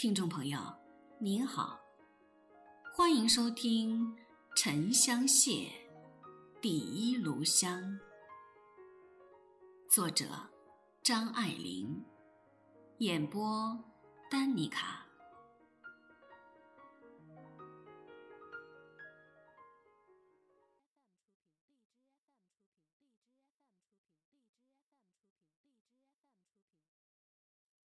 [0.00, 0.60] 听众朋友，
[1.18, 1.76] 您好，
[2.94, 4.06] 欢迎收听
[4.54, 5.50] 《沉香屑·
[6.62, 7.82] 第一炉香》，
[9.90, 10.26] 作者
[11.02, 12.04] 张爱玲，
[12.98, 13.76] 演播
[14.30, 15.04] 丹妮卡。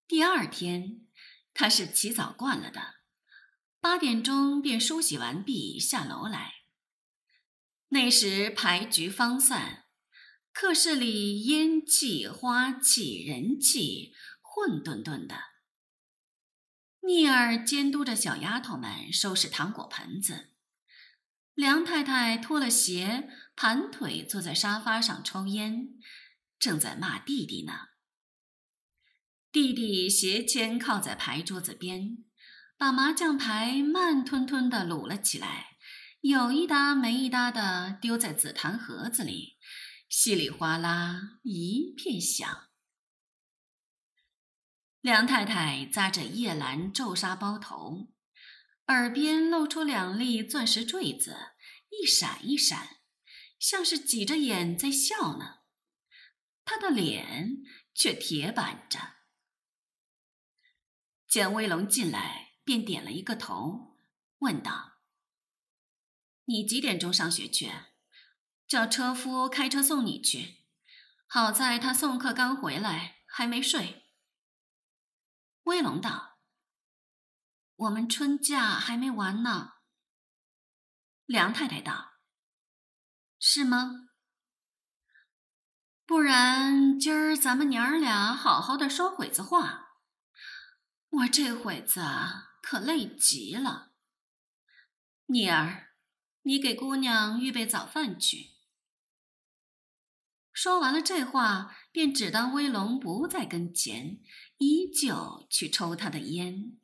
[0.10, 1.01] 第二天。
[1.54, 2.96] 他是起早惯了的，
[3.80, 6.54] 八点钟便梳洗完毕下楼来。
[7.90, 9.86] 那时牌局方散，
[10.54, 15.36] 客室里烟气、花气、人气混沌沌的。
[17.02, 20.52] 聂儿监督着小丫头们收拾糖果盆子，
[21.54, 25.90] 梁太太脱了鞋，盘腿坐在沙发上抽烟，
[26.58, 27.91] 正在骂弟弟呢。
[29.52, 32.24] 弟弟斜肩靠在牌桌子边，
[32.78, 35.76] 把麻将牌慢吞吞地撸了起来，
[36.22, 39.58] 有一搭没一搭地丢在紫檀盒子里，
[40.08, 42.70] 稀里哗啦一片响。
[45.02, 48.14] 梁太太扎着叶兰皱纱包头，
[48.88, 51.36] 耳边露出两粒钻石坠子，
[51.90, 52.88] 一闪一闪，
[53.60, 55.56] 像是挤着眼在笑呢。
[56.64, 57.58] 她的脸
[57.94, 59.21] 却铁板着。
[61.32, 63.96] 见威龙进来，便点了一个头，
[64.40, 64.98] 问道
[66.44, 67.72] ：“你几点钟上学去？
[68.68, 70.66] 叫车夫开车送你去。
[71.28, 74.10] 好在他送客刚回来，还没睡。”
[75.64, 76.40] 威龙道
[77.78, 79.76] ：“我们春假还没完呢。”
[81.26, 82.16] 梁太太道
[83.40, 84.10] ：“是吗？
[86.06, 89.88] 不然今儿咱们娘儿俩好好的说会子话。”
[91.12, 92.02] 我这会子
[92.62, 93.92] 可累极了，
[95.26, 95.90] 妮儿，
[96.44, 98.52] 你给姑娘预备早饭去。
[100.54, 104.22] 说完了这话，便只当威龙不在跟前，
[104.58, 106.78] 依旧去抽他的烟。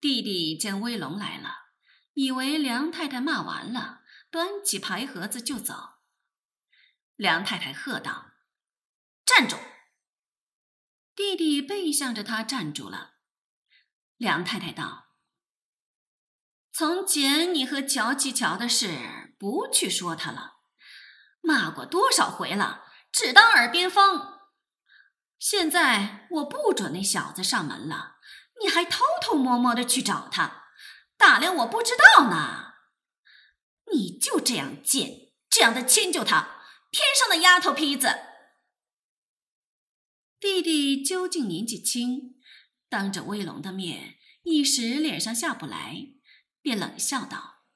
[0.00, 1.70] 弟弟见威龙来了，
[2.14, 5.74] 以为梁太太骂完了，端起牌盒子就走。
[7.16, 8.32] 梁太太喝道
[9.26, 9.56] ：“站住！”
[11.20, 13.16] 弟弟背向着他站住了。
[14.16, 15.08] 梁太太道
[16.72, 20.60] ：“从前你和乔七乔的事，不去说他了，
[21.42, 24.38] 骂过多少回了，只当耳边风。
[25.38, 28.16] 现在我不准那小子上门了，
[28.62, 30.68] 你还偷偷摸摸的去找他，
[31.18, 32.76] 打量我不知道呢。
[33.92, 38.08] 你就这样贱，这样的迁就他，天上的丫头坯子！”
[40.40, 42.40] 弟弟究竟年纪轻，
[42.88, 46.14] 当着威龙的面，一时脸上下不来，
[46.62, 47.66] 便冷笑道：“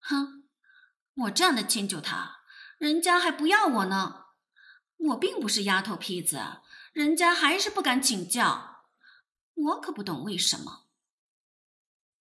[0.00, 0.48] 哼，
[1.14, 2.38] 我这样的迁就他，
[2.78, 4.24] 人家还不要我呢。
[4.96, 6.40] 我并不是丫头坯子，
[6.94, 8.86] 人家还是不敢请教。
[9.52, 10.88] 我可不懂为什么。”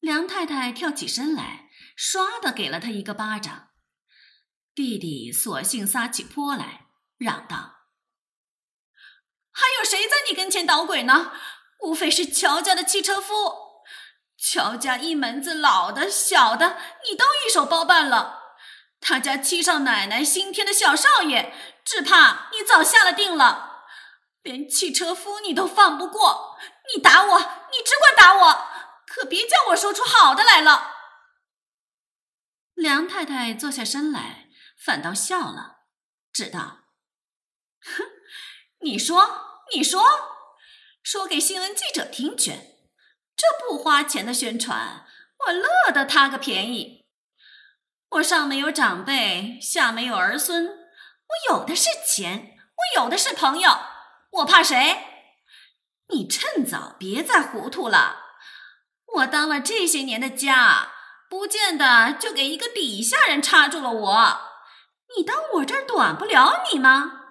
[0.01, 3.69] 梁太太跳起身来，唰的给了他一个巴掌。
[4.75, 7.72] 弟弟索性撒起泼来，嚷道。
[9.53, 11.31] 还有谁在你跟前捣鬼呢？
[11.81, 13.35] 无非是乔家的汽车夫。
[14.37, 16.77] 乔家一门子老的、小的，
[17.09, 18.41] 你都一手包办了。
[18.99, 21.53] 他家七少奶奶新添的小少爷，
[21.85, 23.85] 只怕你早下了定了。
[24.41, 26.57] 连汽车夫你都放不过，
[26.93, 28.67] 你打我，你只管打我，
[29.05, 30.91] 可别叫我说出好的来了。
[32.73, 34.47] 梁太太坐下身来，
[34.77, 35.83] 反倒笑了，
[36.31, 36.79] 只道
[37.83, 38.05] ：“哼。”
[38.83, 40.03] 你说，你说，
[41.01, 42.51] 说给新闻记者听去。
[43.35, 45.05] 这不花钱的宣传，
[45.47, 47.05] 我乐得他个便宜。
[48.11, 53.71] 我上没有长辈，下没有儿孙，我有的是钱，我有的是朋友，
[54.31, 54.97] 我怕谁？
[56.09, 58.17] 你趁早别再糊涂了。
[59.15, 60.91] 我当了这些年的家，
[61.29, 64.41] 不见得就给一个底下人插住了我。
[65.17, 67.21] 你当我这儿短不了你吗？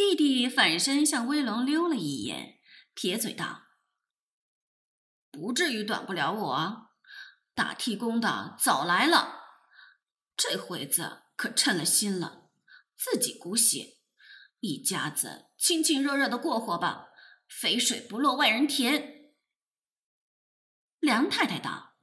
[0.00, 2.58] 弟弟反身向威龙溜了一眼，
[2.94, 3.64] 撇嘴道
[5.30, 6.90] ：“不至于短不了我，
[7.54, 9.42] 打替工的早来了，
[10.34, 12.48] 这回子可趁了心了，
[12.96, 13.98] 自己鼓血，
[14.60, 17.10] 一家子亲亲热热的过活吧，
[17.46, 19.34] 肥水不落外人田。”
[20.98, 21.96] 梁太太道：“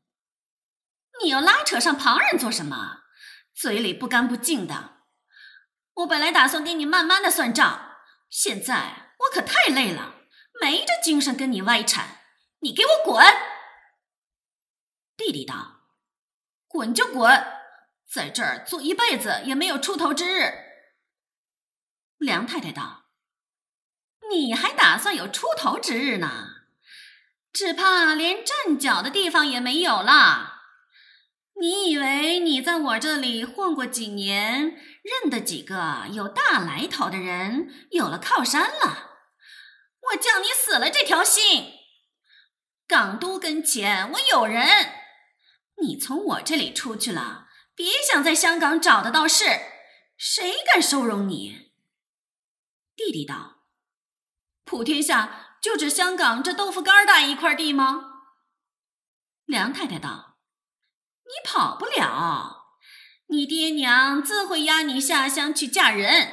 [1.23, 3.05] 你要拉扯上旁人做什么？
[3.55, 4.97] 嘴里不干不净的。
[5.95, 7.85] 我本来打算跟你慢慢的算账。”
[8.29, 10.15] 现在我可太累了，
[10.62, 12.19] 没这精神跟你歪缠，
[12.59, 13.25] 你给我滚！
[15.15, 15.81] 弟弟道
[16.68, 17.45] ：“滚就滚，
[18.09, 20.53] 在这儿坐一辈子也没有出头之日。”
[22.19, 23.06] 梁太太道
[24.30, 26.56] ：“你还打算有出头之日呢？
[27.53, 30.56] 只怕连站脚的地方也没有了。
[31.59, 39.19] 你以为你在我这里混过几年，认得几个有大来头的人，有了靠山了？
[40.12, 41.74] 我叫你死了这条心。
[42.88, 44.68] 港都跟前我有人，
[45.81, 49.45] 你从我这里出去了，别想在香港找得到事，
[50.18, 51.71] 谁敢收容你？”
[52.95, 53.63] 弟弟道
[54.65, 58.24] ：“普天下就只香港这豆腐干大一块地吗？”
[59.45, 60.38] 梁太太道
[61.24, 62.56] ：“你跑不了，
[63.27, 66.31] 你爹娘自会押你下乡去嫁人。”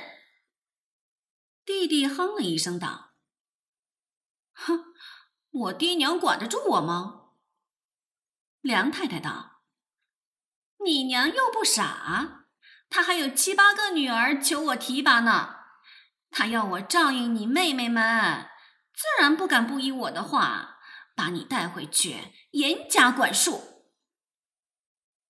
[1.64, 3.14] 弟弟哼了一声道
[4.52, 4.84] ：“哼，
[5.50, 7.22] 我爹娘管得住我吗？”
[8.60, 9.62] 梁太太道
[10.84, 12.46] ：“你娘又不傻，
[12.88, 15.56] 她还有七八个女儿求我提拔呢。”
[16.30, 18.48] 她要我照应你妹妹们，
[18.92, 20.78] 自然不敢不依我的话，
[21.14, 23.73] 把你带回去严加管束。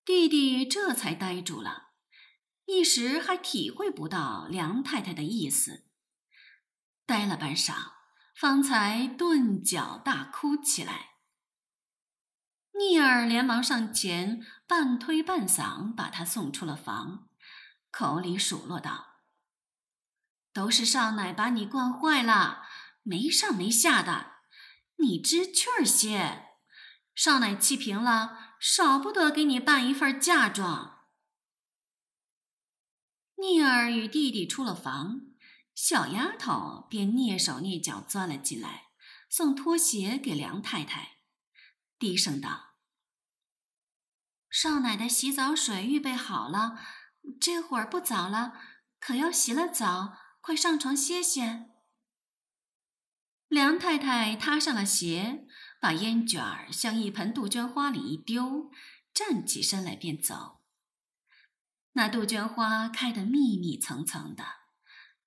[0.05, 1.93] 弟弟这才呆住了，
[2.67, 5.87] 一时还体会不到梁太太的意思，
[7.06, 7.93] 呆了半晌，
[8.37, 11.15] 方才顿脚大哭起来。
[12.79, 17.29] 聂儿连忙上前，半推半搡，把他送出了房，
[17.91, 19.21] 口里数落道。
[20.53, 22.65] 都是少奶把你惯坏了，
[23.03, 24.33] 没上没下的，
[24.97, 26.51] 你知趣儿些。
[27.15, 31.11] 少奶气平了，少不得给你办一份嫁妆。
[33.37, 35.20] 聂儿与弟弟出了房，
[35.75, 38.84] 小丫头便蹑手蹑脚钻了进来，
[39.28, 41.19] 送拖鞋给梁太太，
[41.99, 42.76] 低声道
[44.49, 46.81] ：“少奶的洗澡水预备好了，
[47.38, 48.58] 这会儿不早了，
[48.99, 51.70] 可要洗了澡。”快上床歇歇。
[53.49, 55.44] 梁太太踏上了鞋，
[55.84, 58.70] 把烟卷儿向一盆杜鹃花里一丢，
[59.12, 60.62] 站起身来便走。
[61.92, 64.46] 那杜鹃花开得密密层层的，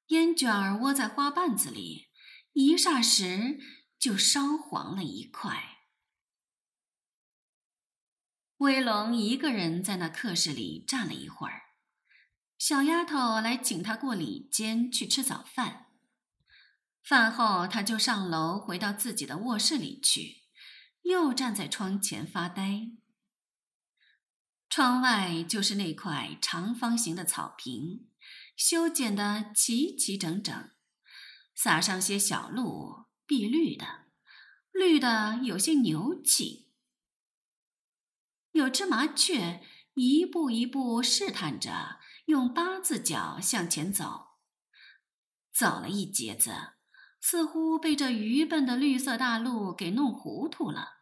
[0.07, 2.07] 烟卷儿窝在花瓣子里，
[2.53, 3.59] 一霎时
[3.99, 5.77] 就烧黄了一块。
[8.57, 11.61] 威龙一个人在那客室里站了一会儿。
[12.57, 15.85] 小丫头来请他过里间去吃早饭。
[17.03, 20.46] 饭后，他就上楼回到自己的卧室里去，
[21.07, 22.91] 又站在窗前发呆。
[24.69, 28.09] 窗外就是那块长方形的草坪，
[28.55, 30.71] 修剪得齐齐整整，
[31.55, 34.05] 撒上些小路，碧绿的，
[34.71, 36.71] 绿的有些牛气。
[38.51, 39.61] 有只麻雀
[39.93, 41.99] 一步一步试探着。
[42.27, 44.31] 用八字脚向前走，
[45.53, 46.73] 走了一截子，
[47.21, 50.96] 似乎被这愚笨的绿色大路给弄糊涂了，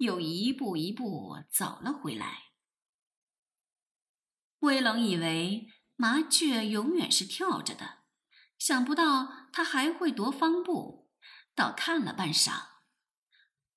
[0.00, 2.52] 又一步一步走了回来。
[4.60, 7.98] 威龙以为麻雀永远是跳着的，
[8.58, 11.10] 想不到它还会踱方步，
[11.54, 12.62] 倒看了半晌，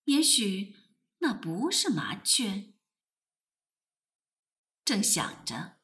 [0.05, 0.77] 也许
[1.19, 2.73] 那不是麻雀。
[4.85, 5.77] 正想着。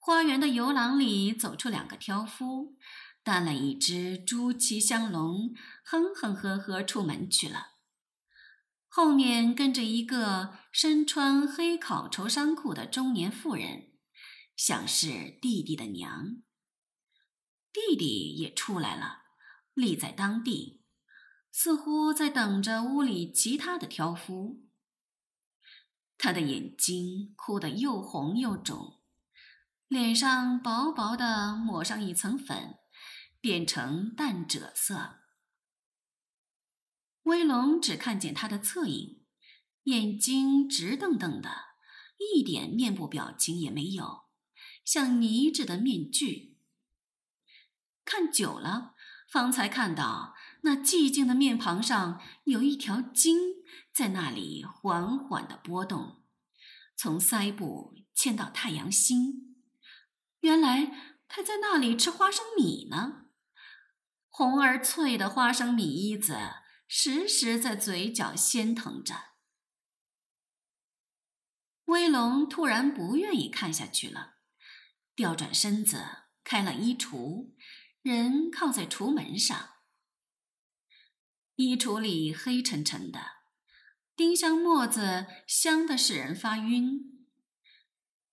[0.00, 2.76] 花园的游廊里走出两个挑夫，
[3.22, 5.54] 担了一只朱漆香笼，
[5.84, 7.77] 哼哼呵呵出门去了。
[8.98, 13.92] 后面跟着一个身穿黑烤绸衫裤的中年妇人，
[14.56, 16.42] 像是弟弟的娘。
[17.72, 19.18] 弟弟也出来了，
[19.72, 20.82] 立在当地，
[21.52, 24.66] 似乎在等着屋里其他的挑夫。
[26.18, 29.00] 他的眼睛哭得又红又肿。
[29.86, 32.74] 脸上薄薄的抹上一层粉，
[33.40, 35.17] 变成淡赭色。
[37.28, 39.22] 威龙只看见他的侧影，
[39.84, 41.50] 眼睛直瞪瞪的，
[42.16, 44.24] 一点面部表情也没有，
[44.82, 46.56] 像泥质的面具。
[48.02, 48.94] 看久了，
[49.30, 53.36] 方才看到那寂静的面庞上有一条筋
[53.92, 56.22] 在那里缓缓的波动，
[56.96, 59.54] 从腮部牵到太阳心。
[60.40, 63.26] 原来他在那里吃花生米呢，
[64.30, 66.38] 红而脆的花生米衣子
[66.88, 69.14] 时时在嘴角鲜疼着。
[71.84, 74.38] 威龙突然不愿意看下去了，
[75.14, 76.02] 调转身子
[76.42, 77.52] 开了衣橱，
[78.02, 79.74] 人靠在橱门上。
[81.56, 83.20] 衣橱里黑沉沉的，
[84.16, 87.26] 丁香沫子香的使人发晕。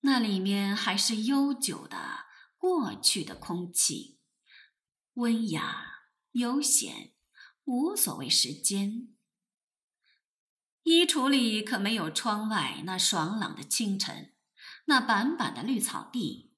[0.01, 2.25] 那里面还是悠久的
[2.57, 4.19] 过去的空气，
[5.13, 7.14] 温雅悠闲，
[7.65, 9.09] 无所谓时间。
[10.83, 14.35] 衣橱里可没有窗外那爽朗的清晨，
[14.85, 16.53] 那板板的绿草地，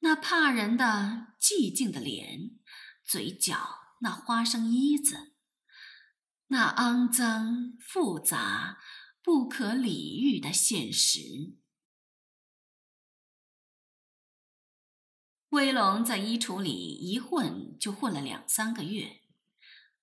[0.00, 2.58] 那怕人的寂静的脸，
[3.04, 5.34] 嘴角那花生衣子，
[6.48, 8.78] 那肮脏复杂、
[9.22, 11.56] 不可理喻的现实。
[15.50, 19.17] 威龙在衣橱里一混就混了两三个月，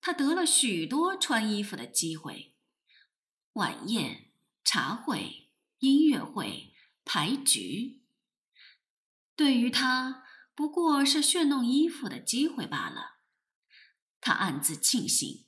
[0.05, 2.53] 他得了许多穿衣服的机会。
[3.53, 4.29] 晚宴、
[4.63, 8.03] 茶会、音乐会、牌局，
[9.35, 13.15] 对于他不过是炫弄衣服的机会罢了。
[14.21, 15.45] 他暗自庆幸，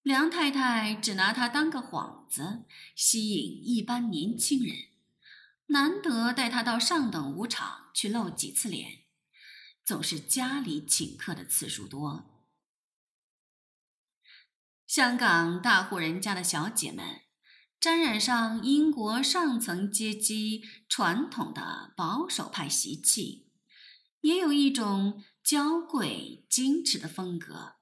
[0.00, 2.64] 梁太太只拿他当个幌子，
[2.96, 4.88] 吸引一般年轻人，
[5.66, 9.00] 难得带他到上等舞场去露几次脸，
[9.84, 12.37] 总是家里请客的次数多。
[14.88, 17.20] 香港大户人家的小姐们，
[17.78, 23.50] 沾染上英国上层阶级传统的保守派习气，
[24.22, 27.74] 也有一种娇贵矜持的风格，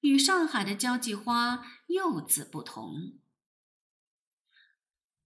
[0.00, 3.18] 与上海的交际花柚子不同。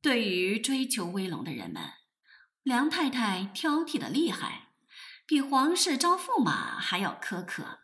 [0.00, 1.84] 对于追求威龙的人们，
[2.64, 4.72] 梁太太挑剔的厉害，
[5.24, 7.81] 比皇室招驸马还要苛刻。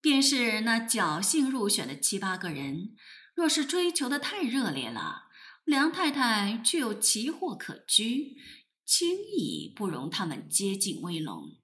[0.00, 2.96] 便是那侥幸入选的七八个人，
[3.34, 5.28] 若是追求的太热烈了，
[5.64, 8.36] 梁太太却有奇货可居，
[8.84, 11.58] 轻易不容他们接近威龙。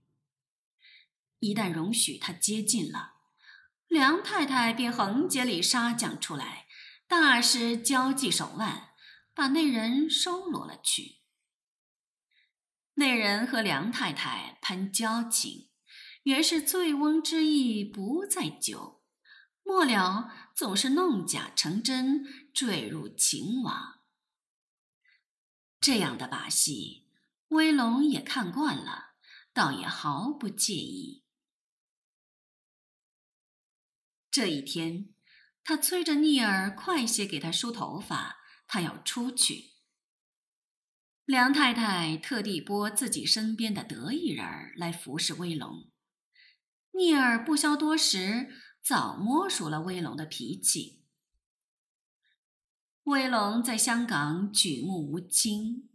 [1.38, 3.14] 一旦容许他接近了，
[3.86, 6.66] 梁太太便横街里杀将出来，
[7.06, 8.88] 大施交际手腕，
[9.34, 11.20] 把那人收罗了去。
[12.94, 15.68] 那人和梁太太攀交情。
[16.24, 19.02] 原是醉翁之意不在酒，
[19.62, 24.00] 末了总是弄假成真，坠入情网。
[25.80, 27.08] 这样的把戏，
[27.48, 29.16] 威龙也看惯了，
[29.52, 31.24] 倒也毫不介意。
[34.30, 35.14] 这一天，
[35.62, 39.74] 他催着聂儿快些给他梳头发，他要出去。
[41.26, 45.90] 梁太太特地拨自己身边的得意人儿来服侍威龙。
[46.96, 48.48] 聂儿不消多时，
[48.80, 51.02] 早摸熟了威龙的脾气。
[53.04, 55.90] 威龙在香港举目无亲，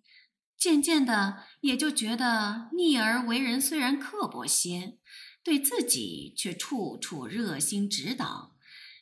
[0.57, 4.99] 渐渐的也就觉得聂儿为人虽然刻薄些，
[5.41, 8.57] 对自己却处处热心指导，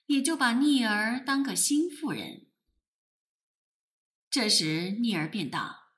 [0.06, 2.46] 也就把聂儿当个新妇人。
[4.30, 5.94] 这时聂儿便道：“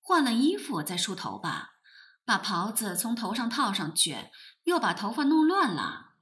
[0.00, 1.72] 换了衣服再梳头吧，
[2.24, 4.16] 把袍子从头上套上去。”
[4.70, 6.14] 又把头发弄乱了。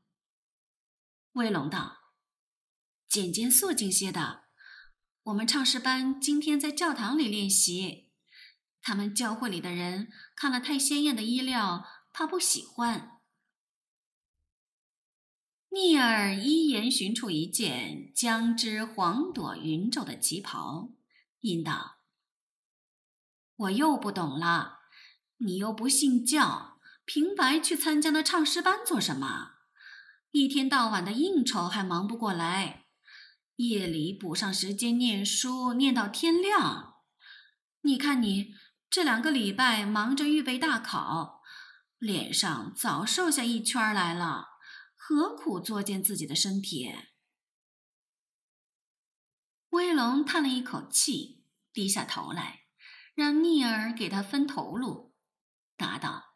[1.32, 2.14] 威龙道
[3.06, 4.44] ：“简简素净些的。
[5.24, 8.10] 我们唱诗班今天在教堂里练习，
[8.80, 13.20] 他们教会里的人看了太鲜艳的衣料，怕不喜欢。”
[15.70, 20.94] 聂儿依言寻出一件将之黄朵云皱的旗袍，
[21.40, 21.98] 应道
[23.56, 24.78] ：“我又不懂了，
[25.36, 26.67] 你又不信教。”
[27.08, 29.52] 平白去参加那唱诗班做什么？
[30.30, 32.84] 一天到晚的应酬还忙不过来，
[33.56, 36.96] 夜里补上时间念书，念到天亮。
[37.80, 38.54] 你看你
[38.90, 41.40] 这两个礼拜忙着预备大考，
[41.96, 44.48] 脸上早瘦下一圈来了，
[44.94, 46.94] 何苦作践自己的身体？
[49.70, 52.64] 威龙叹了一口气，低下头来，
[53.14, 55.14] 让逆儿给他分头路，
[55.74, 56.27] 答道。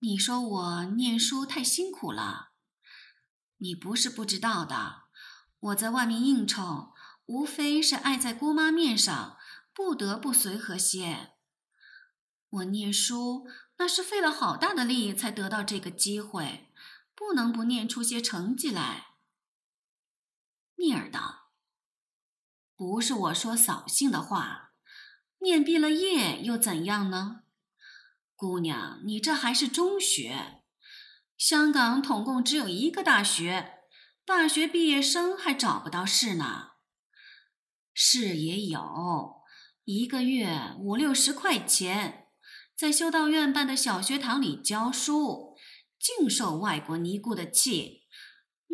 [0.00, 2.50] 你说我念书太辛苦了，
[3.56, 5.04] 你不是不知道的。
[5.58, 6.92] 我在外面应酬，
[7.24, 9.38] 无非是碍在姑妈面上，
[9.72, 11.32] 不得不随和些。
[12.50, 13.48] 我念书
[13.78, 16.70] 那是费了好大的力才得到这个机会，
[17.14, 19.06] 不能不念出些成绩来。
[20.76, 21.52] 聂儿道
[22.76, 24.72] ：“不是我说扫兴的话，
[25.38, 27.44] 念毕了业又怎样呢？”
[28.36, 30.62] 姑娘，你这还是中学，
[31.38, 33.78] 香港统共只有一个大学，
[34.26, 36.72] 大学毕业生还找不到事呢。
[37.94, 39.42] 事也有，
[39.84, 42.28] 一个月五六十块钱，
[42.76, 45.56] 在修道院办的小学堂里教书，
[45.98, 48.06] 净受外国尼姑的气，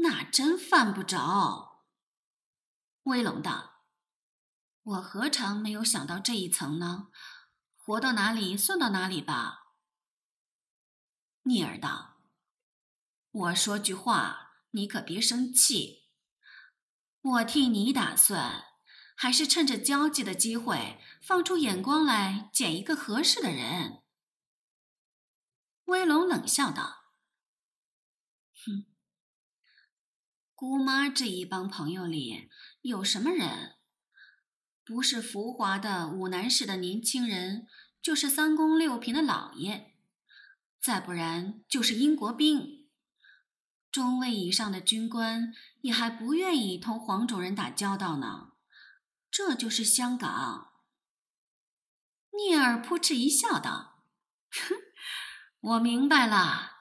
[0.02, 1.85] 那真犯不着。
[3.04, 3.85] 威龙道
[4.83, 7.07] ：“我何尝没有想到这一层呢？
[7.84, 9.74] 活到哪里算到哪里吧。”
[11.44, 12.20] 聂儿道
[13.30, 16.08] ：“我说句话，你可别生气。
[17.20, 18.64] 我替你打算，
[19.16, 24.02] 还是趁着交际的机会，放出眼光来捡一个合适的人。”
[25.86, 27.12] 威龙冷笑道
[28.64, 28.86] ：“哼，
[30.54, 32.48] 姑妈这一帮朋友里
[32.82, 33.76] 有什么人？
[34.92, 37.66] 不是浮华的武南市的年轻人，
[38.02, 39.94] 就是三宫六品的老爷，
[40.78, 42.90] 再不然就是英国兵。
[43.90, 48.52] 中尉以上的军官也还不愿意同黄种人打交道呢。
[49.30, 50.72] 这就是香港。”
[52.37, 54.04] 聂耳扑哧一笑道
[54.52, 54.75] ：“哼。”
[55.72, 56.72] 我明白了，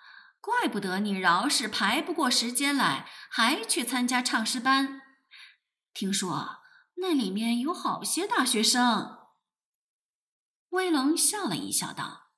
[0.41, 5.01] 怪不得你饶是排不过时间来，还去参加唱诗班。
[5.94, 6.61] 听说
[6.96, 9.20] 那里面有好些大学生。
[10.70, 12.32] 威龙笑了一笑，道：“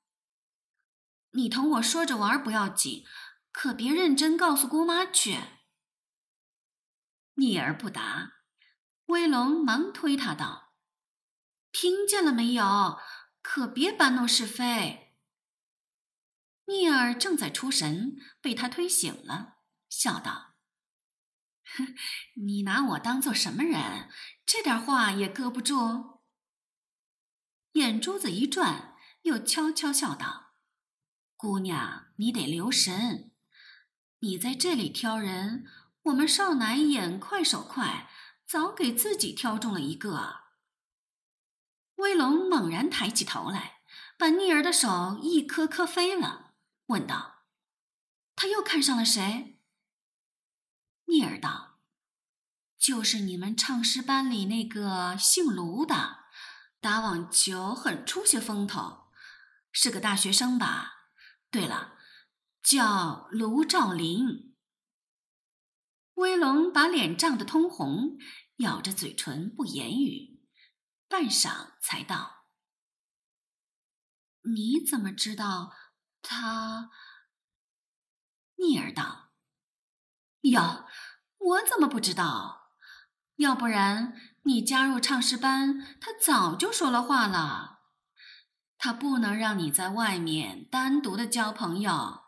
[1.32, 3.06] 你同我说着玩不要紧，
[3.52, 5.40] 可别认真告诉姑妈去。”
[7.36, 8.34] 逆而不答，
[9.08, 10.74] 威龙忙推他道
[11.72, 13.00] ：“听见了没有？
[13.42, 15.16] 可别搬弄是非。”
[16.66, 19.58] 聂儿正在出神，被他推醒了，
[19.90, 20.53] 笑道
[22.46, 24.10] ：“你拿我当做什么人？
[24.46, 26.22] 这点话也搁不住。”
[27.74, 30.53] 眼珠子一转，又悄悄笑道
[31.36, 33.32] ：“姑娘，你得留神，
[34.20, 35.65] 你在这里挑人，
[36.03, 38.10] 我们少奶眼快手快，
[38.46, 40.44] 早给自己挑中了一个。”
[41.98, 43.82] 威龙猛然抬起头来，
[44.17, 46.54] 把逆儿的手一颗颗飞了。
[46.88, 47.45] 问道
[48.36, 49.53] ：“他又看上了谁？”
[51.06, 51.80] 聂儿道
[52.78, 56.26] ：“就是你们唱诗班里那个姓卢的，
[56.80, 59.12] 打网球很出些风头，
[59.72, 61.10] 是个大学生吧？
[61.52, 61.98] 对了，
[62.62, 64.56] 叫卢兆林。”
[66.16, 68.18] 威龙把脸涨得通红，
[68.58, 70.42] 咬着嘴唇不言语，
[71.08, 72.46] 半晌才道
[74.54, 75.74] ：“你怎么知道？”
[76.26, 76.92] 他，
[78.56, 79.33] 聂儿道
[80.43, 80.86] ：“哟，
[81.38, 82.69] 我怎么不知道？
[83.38, 87.79] 要不然你加入唱诗班，他早就说了话了。
[88.77, 92.23] 他不能让你在外面单独的交朋友，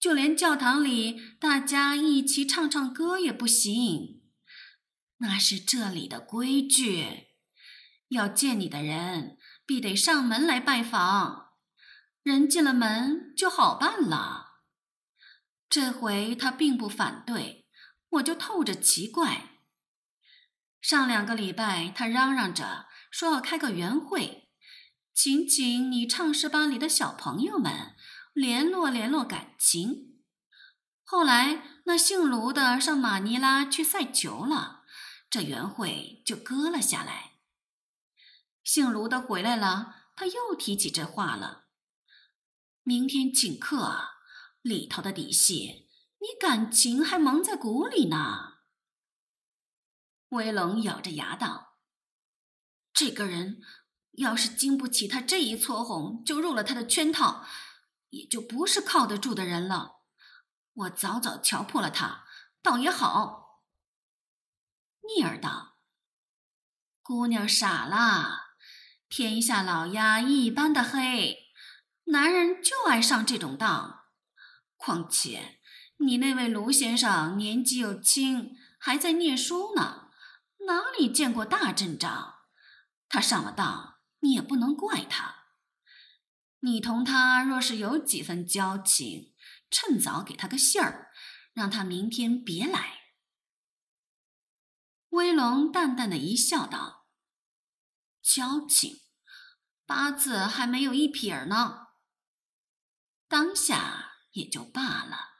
[0.00, 4.22] 就连教堂里大家一起唱唱歌也不行。
[5.18, 7.28] 那是这里的规矩，
[8.08, 11.52] 要见你的人必得上门来拜访。”
[12.24, 14.43] 人进了门就好办了。
[15.74, 17.66] 这回他并不反对，
[18.10, 19.58] 我就透着奇怪。
[20.80, 24.52] 上两个礼拜，他嚷嚷着说要开个圆会，
[25.12, 27.96] 请请你唱诗班里的小朋友们
[28.32, 30.20] 联络联络感情。
[31.02, 34.84] 后来那姓卢的上马尼拉去赛球了，
[35.28, 37.32] 这圆会就搁了下来。
[38.62, 41.64] 姓卢的回来了，他又提起这话了。
[42.84, 44.13] 明天请客，
[44.64, 48.60] 里头的底细，你感情还蒙在鼓里呢。
[50.30, 51.74] 威龙咬着牙道
[52.94, 53.60] ：“这个人
[54.12, 57.44] 要是经不起他这一撮红，就入了他的圈套，
[58.08, 59.96] 也就不是靠得住的人了。
[60.72, 62.24] 我早早瞧破了他，
[62.62, 63.60] 倒也好。”
[65.06, 65.76] 逆儿道
[67.04, 68.56] ：“姑娘傻了，
[69.10, 71.52] 天下老鸭一般的黑。”
[72.08, 74.03] 男人就爱上这种当，
[74.84, 75.60] 况且
[75.96, 80.10] 你那位卢先生年纪又轻，还在念书呢，
[80.66, 82.34] 哪里见过大阵仗？
[83.08, 85.46] 他上了当，你也不能怪他。
[86.60, 89.34] 你同他若是有几分交情，
[89.70, 91.10] 趁早给他个信儿，
[91.54, 93.04] 让他明天别来。
[95.08, 97.06] 威龙淡淡的一笑，道
[98.20, 99.00] ：“交情，
[99.86, 101.86] 八字还没有一撇呢。”
[103.26, 104.03] 当下
[104.34, 105.33] 也就罢了。